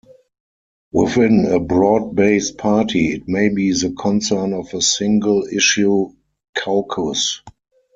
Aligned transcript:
Within 0.91 1.45
a 1.45 1.59
broad-based 1.59 2.57
party 2.57 3.11
it 3.13 3.27
may 3.27 3.49
be 3.49 3.71
the 3.71 3.91
concern 3.91 4.51
of 4.51 4.73
a 4.73 4.81
single-issue 4.81 6.09
caucus. 6.57 7.43